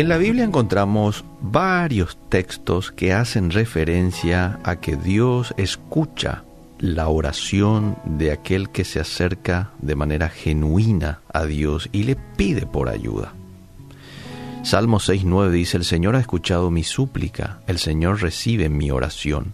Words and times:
En 0.00 0.08
la 0.08 0.16
Biblia 0.16 0.44
encontramos 0.44 1.26
varios 1.42 2.16
textos 2.30 2.90
que 2.90 3.12
hacen 3.12 3.50
referencia 3.50 4.58
a 4.64 4.76
que 4.76 4.96
Dios 4.96 5.52
escucha 5.58 6.42
la 6.78 7.08
oración 7.08 7.98
de 8.06 8.32
aquel 8.32 8.70
que 8.70 8.86
se 8.86 8.98
acerca 8.98 9.72
de 9.82 9.96
manera 9.96 10.30
genuina 10.30 11.20
a 11.30 11.44
Dios 11.44 11.90
y 11.92 12.04
le 12.04 12.16
pide 12.16 12.64
por 12.64 12.88
ayuda. 12.88 13.34
Salmo 14.62 15.00
6.9 15.00 15.50
dice, 15.50 15.76
el 15.76 15.84
Señor 15.84 16.16
ha 16.16 16.20
escuchado 16.20 16.70
mi 16.70 16.82
súplica, 16.82 17.60
el 17.66 17.76
Señor 17.76 18.22
recibe 18.22 18.70
mi 18.70 18.90
oración. 18.90 19.52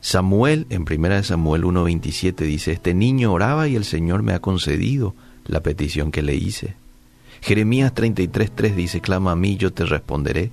Samuel, 0.00 0.66
en 0.70 0.82
1 0.82 1.22
Samuel 1.22 1.62
1.27 1.62 2.34
dice, 2.38 2.72
este 2.72 2.92
niño 2.92 3.32
oraba 3.32 3.68
y 3.68 3.76
el 3.76 3.84
Señor 3.84 4.24
me 4.24 4.32
ha 4.32 4.40
concedido 4.40 5.14
la 5.46 5.62
petición 5.62 6.10
que 6.10 6.22
le 6.22 6.34
hice. 6.34 6.74
Jeremías 7.40 7.94
33.3 7.94 8.74
dice, 8.74 9.00
clama 9.00 9.32
a 9.32 9.36
mí, 9.36 9.56
yo 9.56 9.72
te 9.72 9.84
responderé 9.84 10.50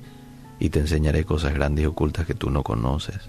y 0.60 0.70
te 0.70 0.80
enseñaré 0.80 1.26
cosas 1.26 1.54
grandes 1.54 1.84
y 1.84 1.88
ocultas 1.88 2.26
que 2.26 2.34
tú 2.34 2.50
no 2.50 2.64
conoces. 2.64 3.20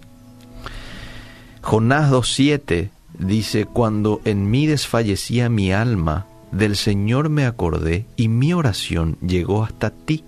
Jonás 1.63 2.11
2.7 2.11 2.91
dice, 3.19 3.67
cuando 3.67 4.21
en 4.25 4.51
mí 4.51 4.67
desfallecía 4.67 5.49
mi 5.49 5.73
alma, 5.73 6.27
del 6.53 6.77
Señor 6.77 7.29
me 7.29 7.45
acordé 7.45 8.07
y 8.17 8.29
mi 8.29 8.55
oración 8.55 9.19
llegó 9.21 9.65
hasta 9.65 9.91
ti, 9.91 10.25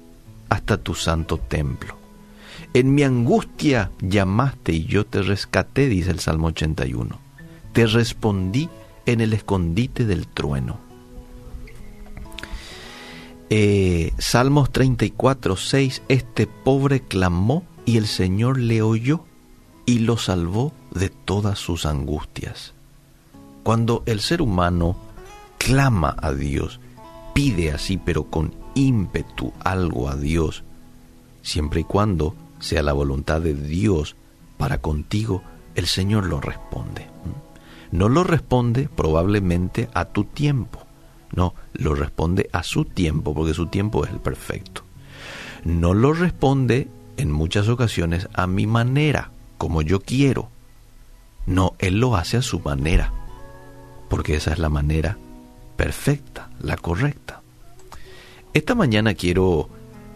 hasta 0.49 0.77
tu 0.77 0.95
santo 0.95 1.39
templo. 1.39 1.97
En 2.75 2.95
mi 2.95 3.03
angustia 3.03 3.91
llamaste 4.01 4.73
y 4.73 4.85
yo 4.85 5.07
te 5.07 5.23
rescaté, 5.23 5.89
dice 5.89 6.11
el 6.11 6.21
Salmo 6.21 6.49
81. 6.49 7.19
Te 7.73 7.87
respondí 7.87 8.69
en 9.07 9.21
el 9.21 9.33
escondite 9.33 10.05
del 10.05 10.27
trueno. 10.27 10.90
Eh, 13.53 14.13
Salmos 14.17 14.71
34, 14.71 15.57
6, 15.57 16.03
este 16.09 16.47
pobre 16.47 17.01
clamó 17.01 17.65
y 17.85 17.97
el 17.97 18.07
Señor 18.07 18.61
le 18.61 18.81
oyó 18.81 19.25
y 19.87 19.99
lo 19.99 20.19
salvó 20.19 20.73
de 20.95 21.09
todas 21.09 21.59
sus 21.59 21.85
angustias. 21.85 22.75
Cuando 23.65 24.05
el 24.07 24.21
ser 24.21 24.41
humano 24.41 24.97
clama 25.59 26.15
a 26.23 26.33
Dios, 26.33 26.79
pide 27.35 27.73
así, 27.73 27.97
pero 27.97 28.31
con 28.31 28.55
ímpetu 28.77 29.53
algo 29.65 30.09
a 30.09 30.15
Dios, 30.15 30.63
siempre 31.43 31.81
y 31.81 31.85
cuando 31.85 32.37
sea 32.61 32.85
la 32.85 32.93
voluntad 32.93 33.41
de 33.41 33.55
Dios 33.55 34.15
para 34.59 34.79
contigo, 34.79 35.43
el 35.75 35.89
Señor 35.89 36.27
lo 36.27 36.41
responde. 36.41 37.09
No 37.91 38.09
lo 38.09 38.23
responde 38.23 38.89
probablemente 38.89 39.89
a 39.93 40.05
tu 40.05 40.23
tiempo, 40.23 40.87
no, 41.33 41.55
lo 41.73 41.95
responde 41.95 42.49
a 42.53 42.63
su 42.63 42.85
tiempo, 42.85 43.35
porque 43.35 43.55
su 43.55 43.67
tiempo 43.67 44.05
es 44.05 44.11
el 44.11 44.19
perfecto. 44.19 44.83
No 45.65 45.95
lo 45.95 46.13
responde 46.13 46.89
en 47.17 47.31
muchas 47.31 47.69
ocasiones 47.69 48.29
a 48.33 48.47
mi 48.47 48.67
manera, 48.67 49.31
como 49.59 49.83
yo 49.83 50.01
quiero. 50.01 50.49
No, 51.47 51.75
Él 51.79 52.01
lo 52.01 52.17
hace 52.17 52.37
a 52.37 52.43
su 52.43 52.61
manera, 52.61 53.13
porque 54.09 54.37
esa 54.37 54.53
es 54.53 54.59
la 54.59 54.69
manera 54.69 55.19
perfecta, 55.77 56.51
la 56.61 56.77
correcta. 56.77 57.43
Esta 58.53 58.75
mañana 58.75 59.15
quiero 59.15 59.69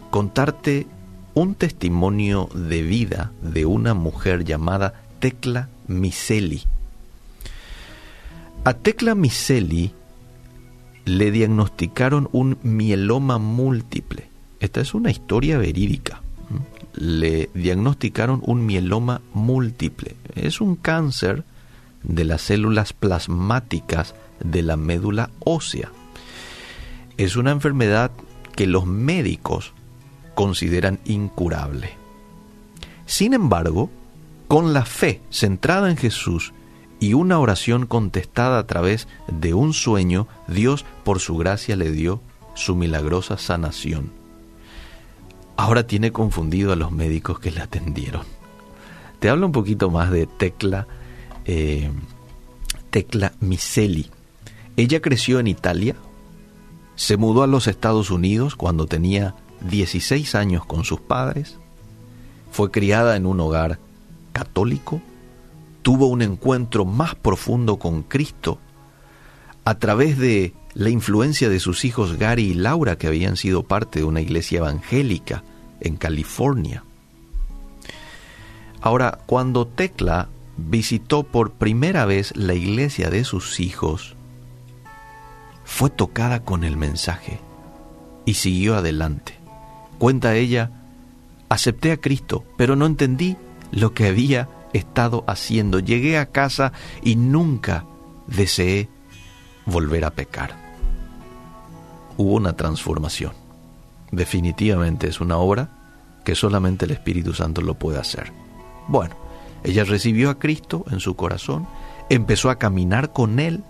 contarte 0.09 0.87
un 1.33 1.55
testimonio 1.55 2.49
de 2.53 2.81
vida 2.81 3.31
de 3.41 3.65
una 3.65 3.93
mujer 3.93 4.43
llamada 4.43 5.01
Tecla 5.19 5.69
Miseli. 5.87 6.63
A 8.63 8.73
Tecla 8.73 9.15
Miseli 9.15 9.93
le 11.05 11.31
diagnosticaron 11.31 12.29
un 12.31 12.57
mieloma 12.63 13.37
múltiple. 13.37 14.27
Esta 14.59 14.81
es 14.81 14.93
una 14.93 15.11
historia 15.11 15.57
verídica. 15.57 16.21
Le 16.93 17.49
diagnosticaron 17.53 18.41
un 18.43 18.65
mieloma 18.65 19.21
múltiple. 19.33 20.15
Es 20.33 20.61
un 20.61 20.75
cáncer 20.75 21.43
de 22.03 22.25
las 22.25 22.41
células 22.41 22.93
plasmáticas 22.93 24.15
de 24.43 24.63
la 24.63 24.77
médula 24.77 25.29
ósea. 25.39 25.91
Es 27.17 27.35
una 27.35 27.51
enfermedad 27.51 28.11
que 28.55 28.67
los 28.67 28.85
médicos 28.85 29.73
consideran 30.33 30.99
incurable. 31.05 31.91
Sin 33.05 33.33
embargo, 33.33 33.89
con 34.47 34.73
la 34.73 34.85
fe 34.85 35.21
centrada 35.29 35.89
en 35.89 35.97
Jesús 35.97 36.53
y 36.99 37.13
una 37.13 37.39
oración 37.39 37.85
contestada 37.85 38.59
a 38.59 38.67
través 38.67 39.07
de 39.27 39.53
un 39.53 39.73
sueño, 39.73 40.27
Dios 40.47 40.85
por 41.03 41.19
su 41.19 41.37
gracia 41.37 41.75
le 41.75 41.91
dio 41.91 42.21
su 42.53 42.75
milagrosa 42.75 43.37
sanación. 43.37 44.11
Ahora 45.57 45.87
tiene 45.87 46.11
confundido 46.11 46.73
a 46.73 46.75
los 46.75 46.91
médicos 46.91 47.39
que 47.39 47.51
le 47.51 47.61
atendieron. 47.61 48.23
Te 49.19 49.29
hablo 49.29 49.45
un 49.45 49.51
poquito 49.51 49.89
más 49.89 50.11
de 50.11 50.27
Tecla, 50.27 50.87
eh, 51.45 51.91
Tecla 52.89 53.33
Miseli. 53.39 54.09
Ella 54.77 55.01
creció 55.01 55.39
en 55.39 55.47
Italia, 55.47 55.95
se 56.95 57.17
mudó 57.17 57.43
a 57.43 57.47
los 57.47 57.67
Estados 57.67 58.09
Unidos 58.09 58.55
cuando 58.55 58.85
tenía 58.87 59.35
16 59.69 60.35
años 60.35 60.65
con 60.65 60.83
sus 60.83 60.99
padres, 60.99 61.57
fue 62.51 62.71
criada 62.71 63.15
en 63.15 63.25
un 63.25 63.39
hogar 63.39 63.79
católico, 64.31 65.01
tuvo 65.85 66.07
un 66.07 66.23
encuentro 66.23 66.83
más 66.83 67.13
profundo 67.13 67.77
con 67.77 68.01
Cristo 68.01 68.57
a 69.65 69.75
través 69.75 70.17
de 70.17 70.55
la 70.73 70.89
influencia 70.89 71.47
de 71.47 71.59
sus 71.59 71.85
hijos 71.85 72.17
Gary 72.17 72.45
y 72.45 72.53
Laura, 72.55 72.97
que 72.97 73.05
habían 73.05 73.37
sido 73.37 73.61
parte 73.61 73.99
de 73.99 74.05
una 74.05 74.19
iglesia 74.19 74.57
evangélica 74.57 75.43
en 75.81 75.95
California. 75.95 76.83
Ahora, 78.81 79.19
cuando 79.27 79.67
Tecla 79.67 80.27
visitó 80.57 81.21
por 81.21 81.51
primera 81.51 82.05
vez 82.05 82.35
la 82.35 82.55
iglesia 82.55 83.11
de 83.11 83.23
sus 83.23 83.59
hijos, 83.59 84.15
fue 85.65 85.91
tocada 85.91 86.39
con 86.43 86.63
el 86.63 86.77
mensaje 86.77 87.39
y 88.25 88.33
siguió 88.33 88.75
adelante. 88.75 89.35
Cuenta 89.99 90.33
ella, 90.33 90.71
acepté 91.47 91.91
a 91.91 91.97
Cristo, 91.97 92.43
pero 92.57 92.75
no 92.75 92.87
entendí 92.87 93.37
lo 93.71 93.93
que 93.93 94.07
había 94.07 94.49
estado 94.75 95.23
haciendo. 95.27 95.79
Llegué 95.79 96.17
a 96.17 96.27
casa 96.27 96.73
y 97.01 97.15
nunca 97.15 97.85
deseé 98.27 98.89
volver 99.65 100.05
a 100.05 100.11
pecar. 100.11 100.55
Hubo 102.17 102.33
una 102.33 102.53
transformación. 102.53 103.33
Definitivamente 104.11 105.07
es 105.07 105.19
una 105.19 105.37
obra 105.37 105.69
que 106.23 106.35
solamente 106.35 106.85
el 106.85 106.91
Espíritu 106.91 107.33
Santo 107.33 107.61
lo 107.61 107.75
puede 107.75 107.99
hacer. 107.99 108.31
Bueno, 108.87 109.15
ella 109.63 109.83
recibió 109.83 110.29
a 110.29 110.39
Cristo 110.39 110.85
en 110.91 110.99
su 110.99 111.15
corazón, 111.15 111.67
empezó 112.09 112.49
a 112.49 112.59
caminar 112.59 113.13
con 113.13 113.39
Él 113.39 113.63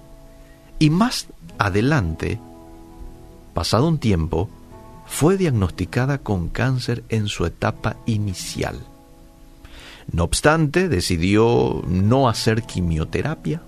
y 0.77 0.89
más 0.89 1.27
adelante, 1.57 2.39
pasado 3.53 3.87
un 3.87 3.97
tiempo, 3.97 4.49
fue 5.05 5.37
diagnosticada 5.37 6.17
con 6.17 6.49
cáncer 6.49 7.03
en 7.09 7.27
su 7.27 7.45
etapa 7.45 7.95
inicial. 8.05 8.79
No 10.11 10.23
obstante, 10.23 10.89
decidió 10.89 11.83
no 11.87 12.29
hacer 12.29 12.63
quimioterapia. 12.63 13.61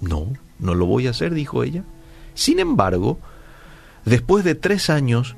No, 0.00 0.32
no 0.58 0.74
lo 0.74 0.86
voy 0.86 1.06
a 1.06 1.10
hacer, 1.10 1.34
dijo 1.34 1.62
ella. 1.62 1.84
Sin 2.34 2.58
embargo, 2.58 3.18
después 4.04 4.44
de 4.44 4.54
tres 4.54 4.90
años, 4.90 5.36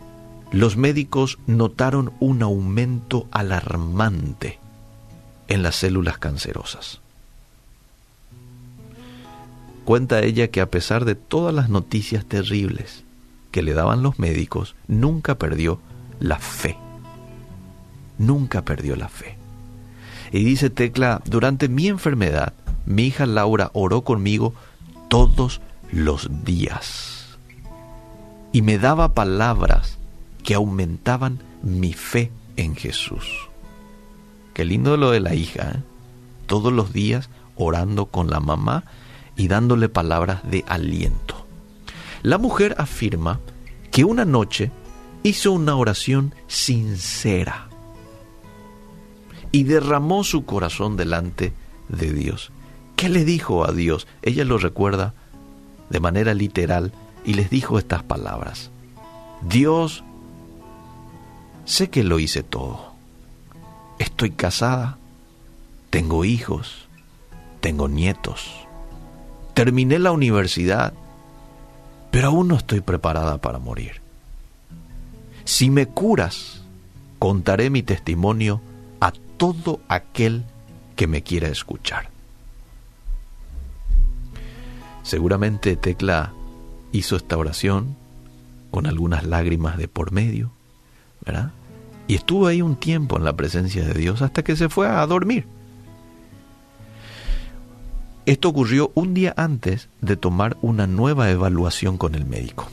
los 0.52 0.76
médicos 0.76 1.38
notaron 1.46 2.12
un 2.20 2.42
aumento 2.42 3.28
alarmante 3.30 4.58
en 5.48 5.62
las 5.62 5.76
células 5.76 6.18
cancerosas. 6.18 7.00
Cuenta 9.84 10.20
ella 10.20 10.48
que 10.48 10.60
a 10.60 10.70
pesar 10.70 11.04
de 11.04 11.14
todas 11.14 11.54
las 11.54 11.68
noticias 11.68 12.24
terribles 12.24 13.04
que 13.50 13.62
le 13.62 13.72
daban 13.72 14.02
los 14.02 14.18
médicos, 14.18 14.76
nunca 14.86 15.36
perdió 15.36 15.80
la 16.20 16.38
fe. 16.38 16.76
Nunca 18.18 18.62
perdió 18.64 18.94
la 18.94 19.08
fe. 19.08 19.39
Y 20.32 20.44
dice 20.44 20.70
Tecla, 20.70 21.22
durante 21.24 21.68
mi 21.68 21.88
enfermedad, 21.88 22.52
mi 22.86 23.04
hija 23.04 23.26
Laura 23.26 23.70
oró 23.72 24.02
conmigo 24.02 24.54
todos 25.08 25.60
los 25.90 26.28
días. 26.44 27.38
Y 28.52 28.62
me 28.62 28.78
daba 28.78 29.14
palabras 29.14 29.98
que 30.44 30.54
aumentaban 30.54 31.40
mi 31.62 31.92
fe 31.92 32.30
en 32.56 32.76
Jesús. 32.76 33.48
Qué 34.54 34.64
lindo 34.64 34.96
lo 34.96 35.10
de 35.10 35.20
la 35.20 35.34
hija, 35.34 35.72
¿eh? 35.76 35.82
todos 36.46 36.72
los 36.72 36.92
días 36.92 37.30
orando 37.56 38.06
con 38.06 38.30
la 38.30 38.40
mamá 38.40 38.84
y 39.36 39.48
dándole 39.48 39.88
palabras 39.88 40.42
de 40.48 40.64
aliento. 40.66 41.46
La 42.22 42.38
mujer 42.38 42.74
afirma 42.78 43.40
que 43.90 44.04
una 44.04 44.24
noche 44.24 44.70
hizo 45.22 45.52
una 45.52 45.76
oración 45.76 46.34
sincera 46.46 47.69
y 49.52 49.64
derramó 49.64 50.24
su 50.24 50.44
corazón 50.44 50.96
delante 50.96 51.52
de 51.88 52.12
Dios. 52.12 52.52
¿Qué 52.96 53.08
le 53.08 53.24
dijo 53.24 53.66
a 53.66 53.72
Dios? 53.72 54.06
Ella 54.22 54.44
lo 54.44 54.58
recuerda 54.58 55.14
de 55.88 56.00
manera 56.00 56.34
literal 56.34 56.92
y 57.24 57.34
les 57.34 57.50
dijo 57.50 57.78
estas 57.78 58.02
palabras. 58.02 58.70
Dios, 59.42 60.04
sé 61.64 61.90
que 61.90 62.04
lo 62.04 62.18
hice 62.18 62.42
todo. 62.42 62.92
Estoy 63.98 64.30
casada, 64.30 64.98
tengo 65.90 66.24
hijos, 66.24 66.88
tengo 67.60 67.88
nietos, 67.88 68.50
terminé 69.54 69.98
la 69.98 70.12
universidad, 70.12 70.94
pero 72.10 72.28
aún 72.28 72.48
no 72.48 72.56
estoy 72.56 72.80
preparada 72.80 73.38
para 73.38 73.58
morir. 73.58 74.00
Si 75.44 75.70
me 75.70 75.86
curas, 75.86 76.62
contaré 77.18 77.70
mi 77.70 77.82
testimonio 77.82 78.60
todo 79.40 79.80
aquel 79.88 80.44
que 80.96 81.06
me 81.06 81.22
quiera 81.22 81.48
escuchar. 81.48 82.10
Seguramente 85.02 85.76
Tecla 85.76 86.34
hizo 86.92 87.16
esta 87.16 87.38
oración 87.38 87.96
con 88.70 88.86
algunas 88.86 89.24
lágrimas 89.24 89.78
de 89.78 89.88
por 89.88 90.12
medio, 90.12 90.52
¿verdad? 91.24 91.52
Y 92.06 92.16
estuvo 92.16 92.48
ahí 92.48 92.60
un 92.60 92.76
tiempo 92.76 93.16
en 93.16 93.24
la 93.24 93.34
presencia 93.34 93.82
de 93.82 93.94
Dios 93.94 94.20
hasta 94.20 94.42
que 94.42 94.56
se 94.56 94.68
fue 94.68 94.86
a 94.86 95.06
dormir. 95.06 95.46
Esto 98.26 98.50
ocurrió 98.50 98.92
un 98.94 99.14
día 99.14 99.32
antes 99.38 99.88
de 100.02 100.18
tomar 100.18 100.58
una 100.60 100.86
nueva 100.86 101.30
evaluación 101.30 101.96
con 101.96 102.14
el 102.14 102.26
médico. 102.26 102.68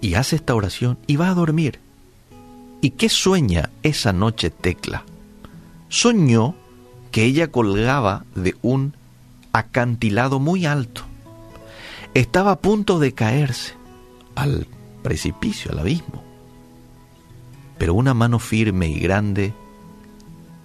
Y 0.00 0.14
hace 0.14 0.36
esta 0.36 0.54
oración 0.54 0.98
y 1.08 1.16
va 1.16 1.30
a 1.30 1.34
dormir. 1.34 1.80
¿Y 2.80 2.90
qué 2.90 3.08
sueña 3.08 3.70
esa 3.82 4.12
noche 4.12 4.50
Tecla? 4.50 5.04
Soñó 5.88 6.54
que 7.10 7.24
ella 7.24 7.50
colgaba 7.50 8.24
de 8.34 8.54
un 8.62 8.94
acantilado 9.52 10.38
muy 10.38 10.66
alto. 10.66 11.02
Estaba 12.14 12.52
a 12.52 12.58
punto 12.58 12.98
de 12.98 13.12
caerse 13.12 13.74
al 14.34 14.66
precipicio, 15.02 15.72
al 15.72 15.80
abismo. 15.80 16.22
Pero 17.78 17.94
una 17.94 18.14
mano 18.14 18.38
firme 18.38 18.88
y 18.88 18.98
grande 18.98 19.54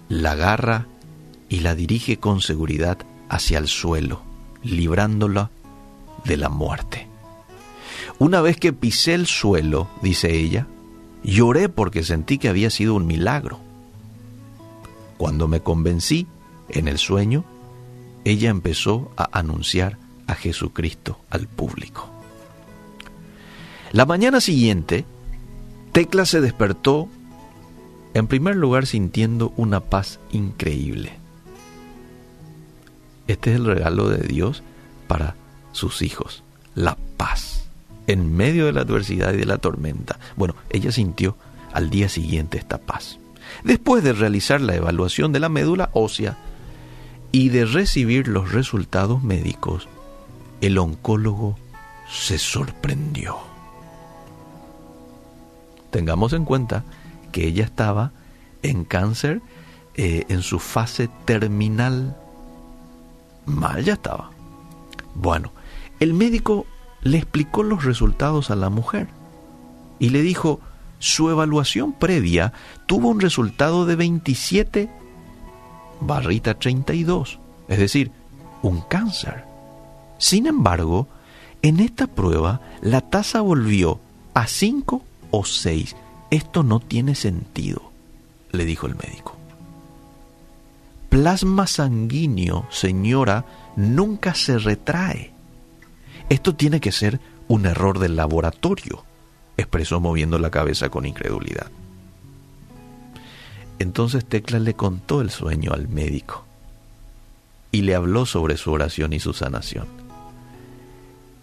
la 0.08 0.32
agarra 0.32 0.86
y 1.48 1.60
la 1.60 1.74
dirige 1.74 2.18
con 2.18 2.40
seguridad 2.40 2.98
hacia 3.28 3.58
el 3.58 3.68
suelo, 3.68 4.22
librándola 4.62 5.50
de 6.24 6.36
la 6.36 6.48
muerte. 6.48 7.08
Una 8.18 8.40
vez 8.40 8.56
que 8.56 8.72
pisé 8.72 9.14
el 9.14 9.26
suelo, 9.26 9.88
dice 10.02 10.32
ella, 10.32 10.66
lloré 11.24 11.68
porque 11.68 12.04
sentí 12.04 12.38
que 12.38 12.48
había 12.48 12.70
sido 12.70 12.94
un 12.94 13.06
milagro. 13.06 13.58
Cuando 15.16 15.48
me 15.48 15.60
convencí 15.60 16.26
en 16.68 16.86
el 16.86 16.98
sueño, 16.98 17.44
ella 18.24 18.50
empezó 18.50 19.10
a 19.16 19.28
anunciar 19.38 19.98
a 20.26 20.34
Jesucristo 20.34 21.18
al 21.30 21.48
público. 21.48 22.08
La 23.92 24.06
mañana 24.06 24.40
siguiente, 24.40 25.04
Tecla 25.92 26.26
se 26.26 26.40
despertó 26.40 27.08
en 28.14 28.26
primer 28.26 28.56
lugar 28.56 28.86
sintiendo 28.86 29.52
una 29.56 29.80
paz 29.80 30.20
increíble. 30.32 31.12
Este 33.26 33.50
es 33.50 33.56
el 33.56 33.66
regalo 33.66 34.08
de 34.08 34.26
Dios 34.26 34.62
para 35.06 35.36
sus 35.72 36.02
hijos, 36.02 36.42
la 36.74 36.96
paz, 37.16 37.53
en 38.06 38.36
medio 38.36 38.66
de 38.66 38.72
la 38.72 38.82
adversidad 38.82 39.32
y 39.32 39.38
de 39.38 39.46
la 39.46 39.58
tormenta. 39.58 40.18
Bueno, 40.36 40.54
ella 40.70 40.92
sintió 40.92 41.36
al 41.72 41.90
día 41.90 42.08
siguiente 42.08 42.58
esta 42.58 42.78
paz. 42.78 43.18
Después 43.62 44.02
de 44.02 44.12
realizar 44.12 44.60
la 44.60 44.74
evaluación 44.74 45.32
de 45.32 45.40
la 45.40 45.48
médula 45.48 45.90
ósea, 45.92 46.36
y 47.34 47.48
de 47.48 47.64
recibir 47.64 48.28
los 48.28 48.52
resultados 48.52 49.24
médicos, 49.24 49.88
el 50.60 50.78
oncólogo 50.78 51.58
se 52.08 52.38
sorprendió. 52.38 53.38
Tengamos 55.90 56.32
en 56.32 56.44
cuenta 56.44 56.84
que 57.32 57.48
ella 57.48 57.64
estaba 57.64 58.12
en 58.62 58.84
cáncer 58.84 59.42
eh, 59.96 60.26
en 60.28 60.42
su 60.42 60.60
fase 60.60 61.10
terminal. 61.24 62.16
Mal 63.46 63.82
ya 63.82 63.94
estaba. 63.94 64.30
Bueno, 65.16 65.50
el 65.98 66.14
médico 66.14 66.66
le 67.04 67.18
explicó 67.18 67.62
los 67.62 67.84
resultados 67.84 68.50
a 68.50 68.56
la 68.56 68.70
mujer 68.70 69.08
y 69.98 70.08
le 70.08 70.22
dijo, 70.22 70.60
su 70.98 71.30
evaluación 71.30 71.92
previa 71.92 72.52
tuvo 72.86 73.08
un 73.08 73.20
resultado 73.20 73.86
de 73.86 73.94
27 73.94 74.90
barrita 76.00 76.54
32, 76.54 77.38
es 77.68 77.78
decir, 77.78 78.10
un 78.62 78.80
cáncer. 78.80 79.44
Sin 80.18 80.46
embargo, 80.46 81.08
en 81.62 81.80
esta 81.80 82.06
prueba 82.06 82.60
la 82.80 83.02
tasa 83.02 83.40
volvió 83.40 84.00
a 84.32 84.46
5 84.46 85.02
o 85.30 85.44
6. 85.44 85.96
Esto 86.30 86.62
no 86.62 86.80
tiene 86.80 87.14
sentido, 87.14 87.92
le 88.50 88.64
dijo 88.64 88.86
el 88.86 88.96
médico. 88.96 89.36
Plasma 91.10 91.66
sanguíneo, 91.66 92.66
señora, 92.70 93.44
nunca 93.76 94.34
se 94.34 94.58
retrae. 94.58 95.33
Esto 96.28 96.54
tiene 96.54 96.80
que 96.80 96.92
ser 96.92 97.20
un 97.48 97.66
error 97.66 97.98
del 97.98 98.16
laboratorio, 98.16 99.04
expresó 99.56 100.00
moviendo 100.00 100.38
la 100.38 100.50
cabeza 100.50 100.88
con 100.88 101.06
incredulidad. 101.06 101.70
Entonces 103.78 104.24
Tecla 104.24 104.58
le 104.58 104.74
contó 104.74 105.20
el 105.20 105.30
sueño 105.30 105.72
al 105.72 105.88
médico 105.88 106.44
y 107.70 107.82
le 107.82 107.94
habló 107.94 108.24
sobre 108.24 108.56
su 108.56 108.72
oración 108.72 109.12
y 109.12 109.20
su 109.20 109.32
sanación. 109.32 109.86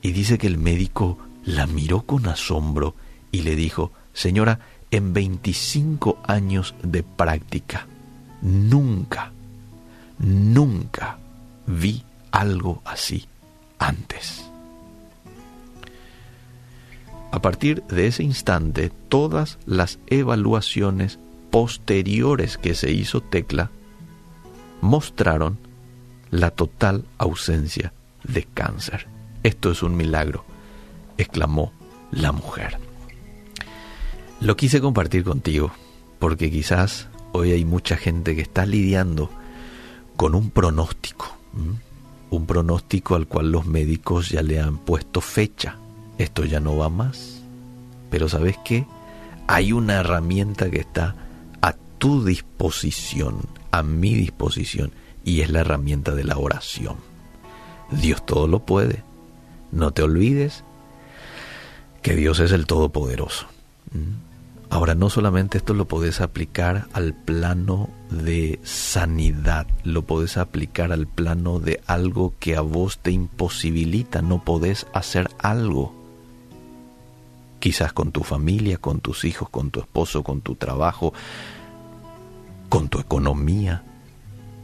Y 0.01 0.11
dice 0.13 0.37
que 0.37 0.47
el 0.47 0.57
médico 0.57 1.17
la 1.45 1.67
miró 1.67 2.01
con 2.03 2.27
asombro 2.27 2.95
y 3.31 3.41
le 3.41 3.55
dijo, 3.55 3.91
Señora, 4.13 4.59
en 4.91 5.13
25 5.13 6.19
años 6.25 6.73
de 6.83 7.03
práctica, 7.03 7.87
nunca, 8.41 9.31
nunca 10.19 11.17
vi 11.67 12.03
algo 12.31 12.81
así 12.85 13.27
antes. 13.79 14.50
A 17.31 17.41
partir 17.41 17.83
de 17.83 18.07
ese 18.07 18.23
instante, 18.23 18.91
todas 19.09 19.57
las 19.65 19.99
evaluaciones 20.07 21.17
posteriores 21.49 22.57
que 22.57 22.75
se 22.75 22.91
hizo 22.91 23.21
Tecla 23.21 23.71
mostraron 24.81 25.57
la 26.29 26.51
total 26.51 27.05
ausencia 27.17 27.93
de 28.23 28.43
cáncer. 28.43 29.07
Esto 29.43 29.71
es 29.71 29.81
un 29.81 29.95
milagro, 29.95 30.45
exclamó 31.17 31.71
la 32.11 32.31
mujer. 32.31 32.77
Lo 34.39 34.55
quise 34.57 34.81
compartir 34.81 35.23
contigo 35.23 35.71
porque 36.19 36.51
quizás 36.51 37.07
hoy 37.31 37.51
hay 37.51 37.65
mucha 37.65 37.95
gente 37.95 38.35
que 38.35 38.41
está 38.41 38.65
lidiando 38.65 39.29
con 40.15 40.35
un 40.35 40.49
pronóstico, 40.49 41.37
un 42.29 42.45
pronóstico 42.45 43.15
al 43.15 43.27
cual 43.27 43.51
los 43.51 43.65
médicos 43.65 44.29
ya 44.29 44.41
le 44.41 44.59
han 44.59 44.77
puesto 44.77 45.21
fecha. 45.21 45.77
Esto 46.21 46.45
ya 46.45 46.59
no 46.59 46.77
va 46.77 46.89
más. 46.89 47.41
Pero 48.09 48.29
¿sabes 48.29 48.57
qué? 48.63 48.85
Hay 49.47 49.71
una 49.71 49.95
herramienta 49.95 50.69
que 50.69 50.79
está 50.79 51.15
tu 52.01 52.25
disposición, 52.25 53.41
a 53.69 53.83
mi 53.83 54.15
disposición, 54.15 54.91
y 55.23 55.41
es 55.41 55.51
la 55.51 55.59
herramienta 55.59 56.15
de 56.15 56.23
la 56.23 56.35
oración. 56.35 56.95
Dios 57.91 58.25
todo 58.25 58.47
lo 58.47 58.65
puede. 58.65 59.03
No 59.71 59.91
te 59.91 60.01
olvides 60.01 60.63
que 62.01 62.15
Dios 62.15 62.39
es 62.39 62.53
el 62.53 62.65
Todopoderoso. 62.65 63.45
¿Mm? 63.91 64.71
Ahora, 64.71 64.95
no 64.95 65.11
solamente 65.11 65.59
esto 65.59 65.75
lo 65.75 65.87
podés 65.87 66.21
aplicar 66.21 66.87
al 66.93 67.13
plano 67.13 67.87
de 68.09 68.59
sanidad, 68.63 69.67
lo 69.83 70.01
podés 70.01 70.37
aplicar 70.37 70.91
al 70.91 71.05
plano 71.05 71.59
de 71.59 71.81
algo 71.85 72.33
que 72.39 72.55
a 72.55 72.61
vos 72.61 72.97
te 72.97 73.11
imposibilita, 73.11 74.23
no 74.23 74.43
podés 74.43 74.87
hacer 74.91 75.29
algo. 75.37 76.00
Quizás 77.61 77.93
con 77.93 78.11
tu 78.11 78.23
familia, 78.23 78.77
con 78.77 78.99
tus 78.99 79.23
hijos, 79.23 79.47
con 79.49 79.71
tu 79.71 79.79
esposo, 79.79 80.23
con 80.23 80.41
tu 80.41 80.55
trabajo, 80.55 81.13
con 82.67 82.89
tu 82.89 82.99
economía, 82.99 83.83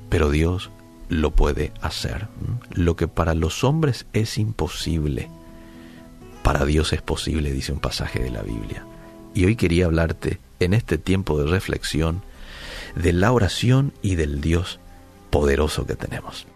pero 0.10 0.32
Dios 0.32 0.72
lo 1.08 1.32
puede 1.32 1.72
hacer. 1.82 2.28
Lo 2.72 2.96
que 2.96 3.08
para 3.08 3.36
los 3.36 3.64
hombres 3.64 4.08
es 4.14 4.40
imposible, 4.40 5.30
para 6.42 6.66
Dios 6.66 6.92
es 6.92 7.04
posible, 7.04 7.54
dice 7.54 7.72
un 7.72 7.80
pasaje 7.80 8.20
de 8.20 8.32
la 8.32 8.42
Biblia. 8.42 8.84
Y 9.36 9.46
hoy 9.46 9.56
quería 9.56 9.86
hablarte 9.86 10.40
en 10.60 10.74
este 10.74 10.98
tiempo 10.98 11.40
de 11.40 11.46
reflexión 11.46 12.24
de 12.96 13.14
la 13.14 13.32
oración 13.32 13.94
y 14.02 14.16
del 14.16 14.42
Dios 14.42 14.80
poderoso 15.30 15.86
que 15.86 15.96
tenemos. 15.96 16.48